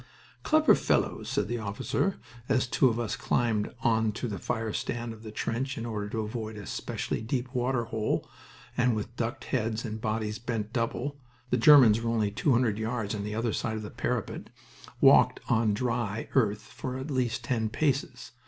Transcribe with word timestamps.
"Clever 0.41 0.73
fellows!" 0.73 1.29
said 1.29 1.47
the 1.47 1.59
officer, 1.59 2.17
as 2.49 2.65
two 2.65 2.87
of 2.89 2.99
us 2.99 3.15
climbed 3.15 3.71
on 3.83 4.11
to 4.13 4.27
the 4.27 4.39
fire 4.39 4.73
stand 4.73 5.13
of 5.13 5.21
the 5.21 5.29
trench 5.29 5.77
in 5.77 5.85
order 5.85 6.09
to 6.09 6.21
avoid 6.21 6.57
a 6.57 6.65
specially 6.65 7.21
deep 7.21 7.53
water 7.53 7.83
hole, 7.83 8.27
and 8.75 8.95
with 8.95 9.15
ducked 9.15 9.43
heads 9.43 9.85
and 9.85 10.01
bodies 10.01 10.39
bent 10.39 10.73
double 10.73 11.19
(the 11.51 11.57
Germans 11.57 12.01
were 12.01 12.09
only 12.09 12.31
two 12.31 12.51
hundred 12.51 12.79
yards 12.79 13.13
on 13.13 13.23
the 13.23 13.35
other 13.35 13.53
side 13.53 13.77
of 13.77 13.83
the 13.83 13.91
parapet) 13.91 14.49
walked 15.01 15.39
on 15.49 15.71
dry 15.71 16.29
earth 16.33 16.61
for 16.63 16.97
at 16.97 17.11
least 17.11 17.43
ten 17.43 17.69
paces. 17.69 18.31